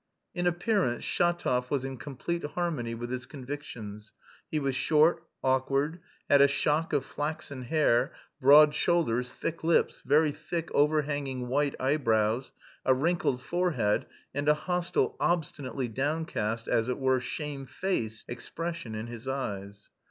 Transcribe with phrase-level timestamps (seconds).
[0.33, 4.13] In appearance Shatov was in complete harmony with his convictions:
[4.49, 8.11] he was short, awkward, had a shock of flaxen hair,
[8.41, 12.51] broad shoulders, thick lips, very thick overhanging white eyebrows,
[12.83, 19.27] a wrinkled forehead, and a hostile, obstinately downcast, as it were shamefaced, expression in his
[19.27, 19.91] eyes.